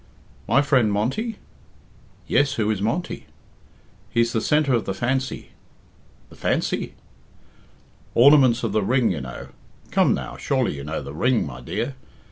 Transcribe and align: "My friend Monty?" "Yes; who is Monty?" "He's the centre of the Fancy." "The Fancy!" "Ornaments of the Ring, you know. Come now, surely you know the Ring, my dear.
"My 0.47 0.63
friend 0.63 0.91
Monty?" 0.91 1.37
"Yes; 2.25 2.53
who 2.53 2.71
is 2.71 2.81
Monty?" 2.81 3.27
"He's 4.09 4.33
the 4.33 4.41
centre 4.41 4.73
of 4.73 4.85
the 4.85 4.95
Fancy." 4.95 5.51
"The 6.31 6.35
Fancy!" 6.35 6.95
"Ornaments 8.15 8.63
of 8.63 8.71
the 8.71 8.81
Ring, 8.81 9.11
you 9.11 9.21
know. 9.21 9.49
Come 9.91 10.15
now, 10.15 10.37
surely 10.37 10.75
you 10.75 10.83
know 10.83 11.03
the 11.03 11.13
Ring, 11.13 11.45
my 11.45 11.61
dear. 11.61 11.93